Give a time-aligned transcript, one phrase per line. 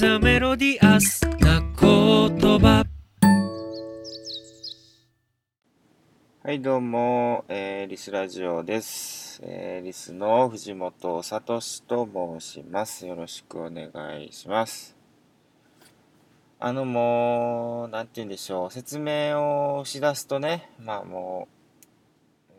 [0.00, 2.86] ザメロディアスな言葉
[6.42, 9.42] はい、どうも、えーリスラジオです。
[9.44, 13.06] えーリスの藤本聡と申します。
[13.06, 13.90] よろしくお願
[14.22, 14.96] いします。
[16.58, 19.36] あの、もう、なんて言うんでしょう、説明
[19.78, 21.46] をしだすとね、まあも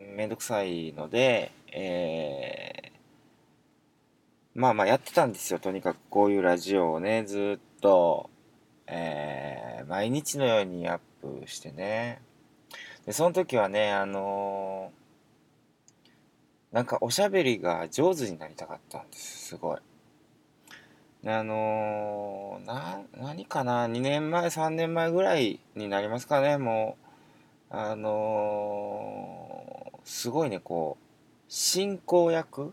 [0.00, 2.81] う、めんどくさいので、えー
[4.54, 5.58] まあまあやってたんですよ。
[5.58, 8.28] とにかくこういうラジオをね、ずっと、
[8.86, 12.22] えー毎日のようにアップしてね、
[13.06, 19.78] で、その時はね、あのーなんかおしゃべりが上手になりたかったんです、すごい。
[21.26, 26.96] あのーな、何かな、2年前、3年前ぐらいになりますかね、も
[27.70, 31.04] う、あのーすごいね、こう、
[31.48, 32.72] 進行役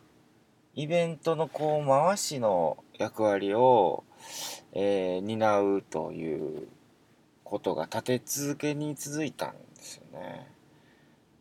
[0.79, 4.05] イベントのこう、回しの役割を、
[4.71, 6.69] えー担うという
[7.43, 10.47] ことが立て続けに続いたんですよね。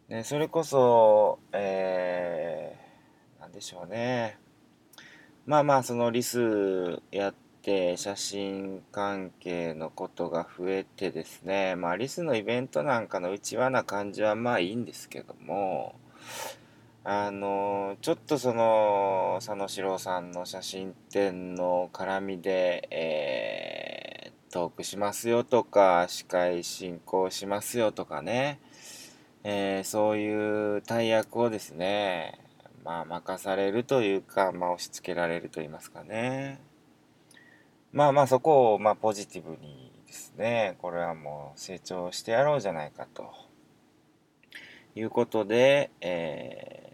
[0.09, 4.39] ね、それこそ、えー、なんでしょうね。
[5.47, 15.95] まあまあ、そのリスやって写真関係のことが増えてですね、まあリスのイベントなんかの内輪な感じはまあいいんですけども、
[17.05, 28.61] あの、ちょっとその、佐野史郎さんの写真展の絡みで、えー、トークしますよとか、司会進行しますよとかね、
[29.45, 32.39] えーそういう大役をですね、
[32.85, 36.61] まあ任されるというか、まあ押し付けられると言いますかね。
[37.93, 43.33] まあまあそこをまあポジティブにですね、これはもう成長してやろうじゃないかと
[44.95, 46.88] いうことで、えー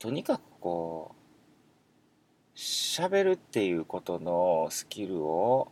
[0.00, 5.70] とにかくこう、喋るっていうことのスキルを、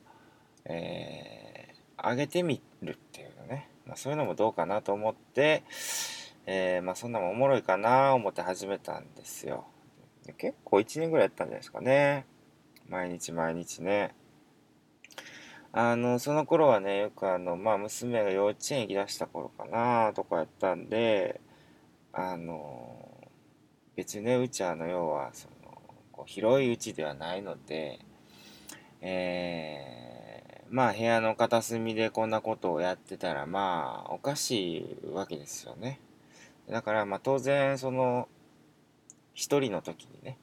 [0.67, 5.65] えー上げてみるっていうのね、まあ、そういうのもどうかなと思って、
[6.47, 9.65] えーまあそんなもおもろいかな思って始めたんですよ。
[10.37, 12.27] 結構1年ぐらいやったんじゃないですかね。
[12.87, 14.15] 毎日毎日ね。
[15.73, 21.41] あの、その頃はね、よくあの、まあ娘が幼稚園行き出した頃かなとかやったんで、
[22.13, 23.08] あの、
[23.99, 25.55] 別にね、うちはあの、要は、その、
[26.13, 27.99] こう広いうちではないので、
[29.01, 35.99] えー、まあ部屋の片隅でこんなことをやってたら、まあ、おかしいわけですよね。
[36.71, 38.29] だから、まあ当然、その、
[39.35, 40.39] 一人の時にね、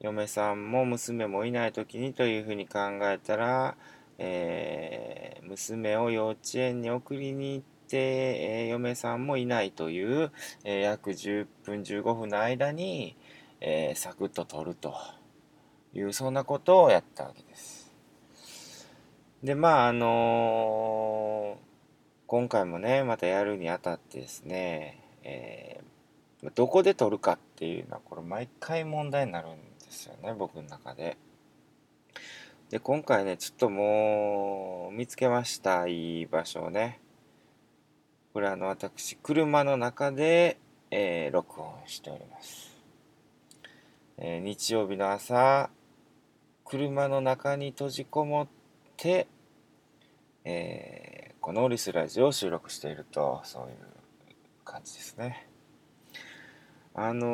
[0.00, 3.76] 嫁さんも娘もいない時にというふうに考えたら、
[4.18, 5.20] えー
[5.50, 10.32] 娘を幼稚園に送りに行って、えー嫁さんもいないという、
[10.64, 13.16] えー約10分15分の間に、
[13.60, 14.94] えーサクッと取ると
[15.94, 17.92] いうそんなことをやったわけです。
[19.42, 21.58] でまああの
[22.26, 25.90] 今回もねまたやるにあたってですね、えー
[26.54, 31.18] どこで取るかっていうのはこれ毎回問題になるんですよね僕の中で。
[32.70, 37.00] で今回ねちょっともう見つけましたいい場所をね。
[38.32, 40.56] これあの私車の中で、
[40.90, 42.70] えー録音しております、
[44.18, 45.68] えー日曜日の朝
[46.64, 48.48] 車の中に閉じこもっ
[48.96, 49.26] て、
[50.44, 53.76] えーこのオリスラジオを収録しているとそういう
[54.64, 55.48] 感じですね。
[56.94, 57.26] あの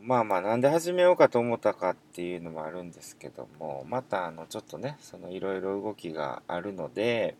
[0.00, 7.36] ーまあまあなんで始めようかと思ったかっていうのもあるんですけどもまたあのちょっとねそのいろいろ動きがあるので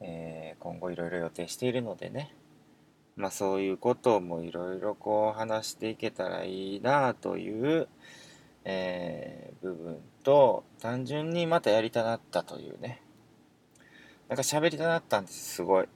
[0.00, 2.34] えー今後いろいろ予定しているのでね、
[3.16, 7.88] まあそういうこともいろいろこう話していけたらいいなという、
[8.64, 13.02] えー部分と、単純にまたやりたなったというね、
[14.28, 15.88] なんか喋りたなったんです、すごい。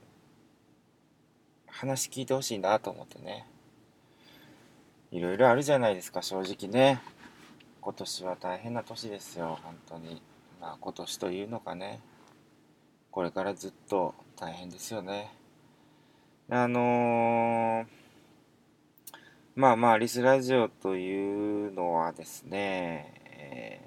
[1.67, 3.47] 話聞いてほしいなと思ってね。
[5.11, 7.01] いろいろあるじゃないですか、正直ね。
[7.81, 10.21] 今年は大変な年ですよ、本当に。
[10.61, 11.99] まあ今年というのかね。
[13.11, 15.33] これからずっと大変ですよね。
[16.49, 17.85] あのー
[19.53, 23.79] まあまあ、リスラジオというのはですね、え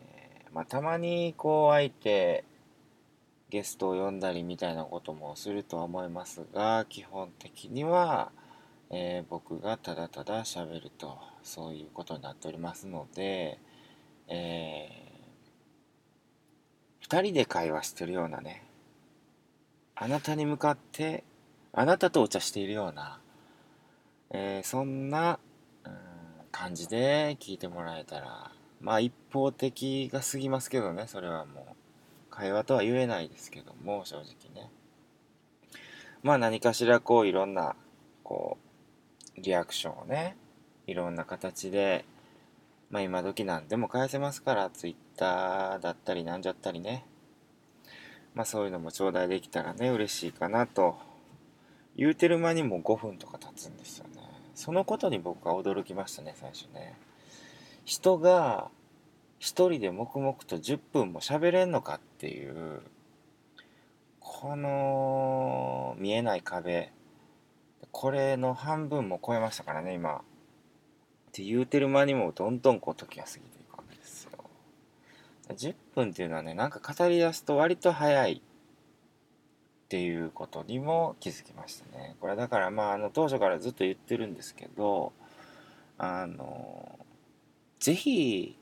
[0.51, 2.45] ーまあたまにこう相手、
[3.49, 8.31] ゲストを呼んだりみたいなこともするとは思いますが、基本的には、
[8.91, 13.59] えー僕がただただ喋ると、そういうことになっておりますので、
[14.29, 15.15] えー
[17.01, 18.63] 二人で会話してるようなね、
[19.97, 21.25] あなたに向かって、
[21.73, 23.21] あなたとお茶しているような、
[24.31, 25.39] えーそんな、
[25.85, 26.15] うん
[26.55, 31.75] 感じで聞いてもらえたら、まあ一方的が過ぎますけどねそれはもう
[32.31, 34.25] 会話とは言えないですけども正直
[34.55, 34.71] ね。
[36.23, 37.75] まあ何かしらこういろんな
[38.23, 38.57] こ
[39.37, 40.37] うリアクションをね
[40.87, 42.05] いろんな形で
[42.89, 47.05] まあ今時なんでも返せますから Twitter だったりなんじゃったりね
[48.35, 50.97] まあそういうのも頂戴できたらね嬉しいかなと。
[51.97, 54.21] 言うてる間にも5分とか経つんですよね。
[54.55, 56.99] そのことに僕は驚きましたね最初ね。
[57.85, 58.69] 人が
[59.39, 62.81] 一人で黙々と10分も喋れんのかっていう
[64.19, 66.91] この見えない壁。
[67.93, 70.17] これの半分も超えましたからね今。
[70.17, 70.21] っ
[71.33, 73.64] て言うてる間にもどんどんこう時が過ぎて
[75.53, 85.13] 10分っていうのはねなんか語り出すと割と早いっていうことにも気づきましたねこれだからまああの当初からずっと言ってるんですけど
[85.99, 86.99] あの
[87.79, 88.57] ぜひ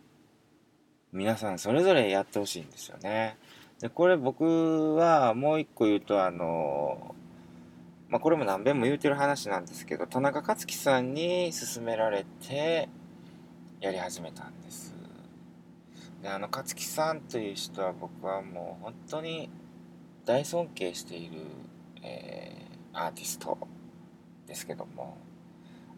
[1.13, 3.37] 皆さんそれぞれやってほしいんですよね。
[3.81, 7.15] でこれ僕はもう一個言うとあの
[8.13, 12.91] まあ、これも何遍も言うてる話なんですけど田中克樹さんに勧められて
[13.81, 14.92] やり始めたんです
[16.23, 19.51] であの克樹さんという人は僕はもう本当に
[20.25, 21.41] 大尊敬している、
[22.03, 23.59] えー、アーティスト
[24.47, 25.19] ですけども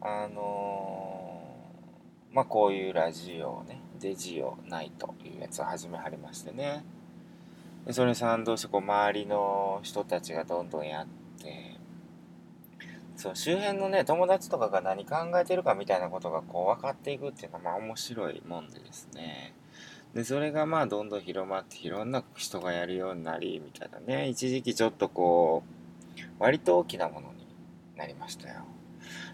[0.00, 6.84] あのー、まあこういうラジオをねデジオナイトいうやつを始めはりましてね。
[7.86, 11.06] でそれに賛同してこう周りの人たちがどんどんやっ
[11.42, 11.78] て
[13.16, 19.54] そう周辺のね友達とかが何考えてるかみたいなことがこう分かっていくっていうのはまあ面白いもんでですね。
[20.14, 24.28] でそれがまあどんどん広まっていろんな人がやるようになりみたいなね。
[24.28, 25.64] 一時期ちょっとこ
[26.16, 27.46] う割と大きなものに
[27.96, 28.64] なりましたよ。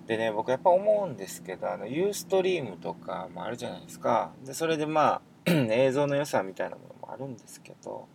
[0.07, 4.33] でね僕やっぱ思うんですけどあのユーストリームとかもあるじゃないですか。
[4.45, 8.07] でそれでまあ 映像の良さみたいなものもあるんですけど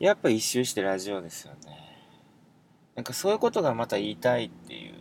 [0.00, 1.86] やっぱ一周してラジオですよね。
[2.96, 4.94] なんかそういうことがまた言いたいっていう。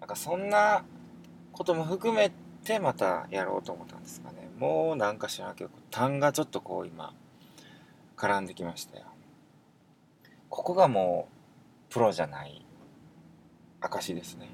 [0.00, 0.84] なんかそんな
[1.52, 2.32] ことも含め
[2.64, 4.47] てまたやろうと思ったんですかね。
[4.58, 7.14] もうなんか知らんけど単がちょっとこう今
[8.16, 9.04] 絡んできましたよ。
[10.48, 11.28] ここがも
[11.90, 12.64] うプロじゃない
[13.80, 14.48] 証ですね。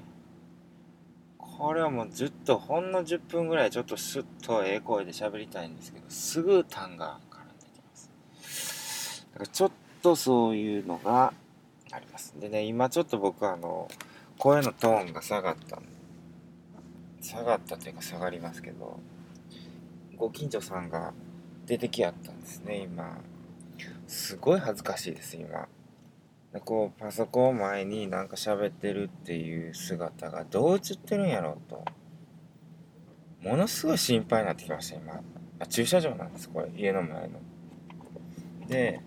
[1.37, 9.27] これはもうずっとほんの10分ぐらいちょっとスッとええ声で喋りたいんですけどすぐ単が絡んできます。
[9.33, 9.71] だからちょっ
[10.03, 11.33] とそういうのが
[11.91, 12.33] あります。
[12.39, 13.87] でね、今ちょっと僕あの、
[14.37, 15.81] 声のトーンが下がった
[17.21, 18.99] 下がったというか下がりますけど、
[20.15, 21.13] ご近所さんが
[21.65, 23.17] 出てきやったんですね、今。
[24.07, 25.67] すごい恥ずかしいです、今。
[26.53, 31.85] でこう、パソコン前になんか喋ってるっていう姿がどう映ってるんやろうと。
[33.41, 35.21] ものすごい心配になってきました、今。
[35.59, 36.69] あ、駐車場なんです、これ。
[36.75, 37.39] 家の前の。
[38.67, 39.01] で、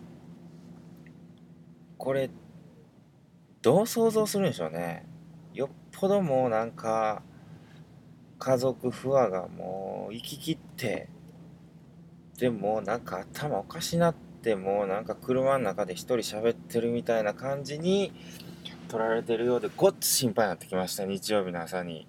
[1.98, 2.30] これ
[3.60, 5.04] どう想像するんでしょうね
[5.52, 7.22] よっぽどもうなんか
[8.38, 11.10] 家族不和がもう行ききって。
[12.38, 18.12] でもなんか頭おかしなってもうなんか車の中で一人喋ってるみたいな感じに
[18.86, 22.06] 取られてるようでごっつ心配になってきました日曜日の朝に。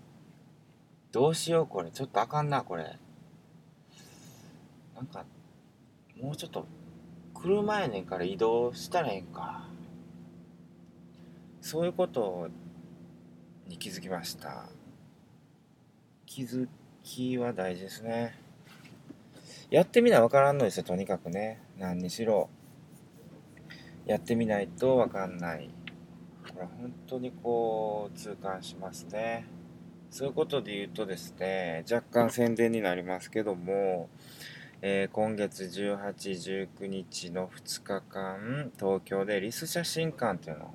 [1.12, 1.90] どうしようこれ。
[1.90, 3.00] ちょっとあかんなこれ。
[4.96, 5.26] なんか
[6.22, 6.68] もうちょっと
[7.34, 9.68] 車やねんから移動したらええんか。
[11.62, 12.50] そういうこと
[13.68, 14.70] に気づきました。
[16.28, 16.68] 気づ
[17.04, 18.39] きは大事ですね。
[19.70, 21.62] やってみな分からんのですよとにかくね。
[21.78, 22.50] 何にしろ。
[24.06, 25.70] やってみないと分かんない。
[26.54, 29.46] これ本当にこう痛感しますね。
[30.10, 34.10] そういうことで言うとですね若干宣伝になりますけども
[34.82, 40.74] えー、今月18、19日の2日間、東京でリス写真館というのを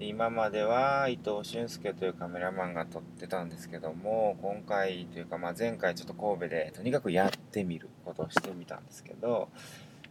[0.00, 9.50] で今までは伊藤俊介というカメラマンが撮ってたんですけども今回というか、まあ、前回ちょっと神戸でとにかくやってみることをしてみたんですけど、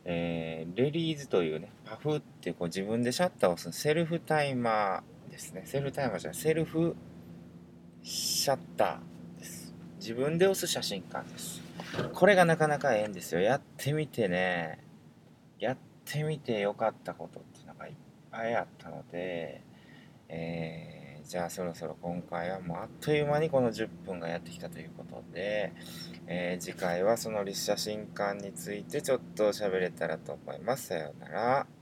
[0.06, 5.64] えー、レリーズというねパフってこう自分でシャッターを押すセルフタイマーですね。
[5.66, 6.96] セルフタイマーじゃないセルフ
[8.04, 9.74] シャッターです。
[10.00, 11.64] 自分で押す写真館です。
[12.14, 13.42] これがなかなかええんですよ。
[13.42, 14.84] やってみてね。
[15.58, 17.94] やってみてよかったことっていうのがいっ
[18.30, 19.64] ぱいあったので
[20.30, 25.74] えー、じゃあそろそろ今回はもうあっという間にこの10分がやってきたということで、
[26.28, 30.88] えー、次回はその立写新館についてちょっと喋れたらと思います。
[30.88, 31.79] さようなら。